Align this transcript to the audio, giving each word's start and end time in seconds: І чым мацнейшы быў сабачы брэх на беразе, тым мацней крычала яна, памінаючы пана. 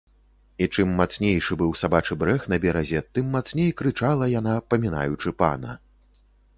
І 0.65 0.67
чым 0.75 0.93
мацнейшы 1.01 1.57
быў 1.59 1.75
сабачы 1.83 2.17
брэх 2.25 2.49
на 2.55 2.59
беразе, 2.65 3.05
тым 3.19 3.25
мацней 3.37 3.71
крычала 3.83 4.33
яна, 4.39 4.59
памінаючы 4.73 5.29
пана. 5.45 5.81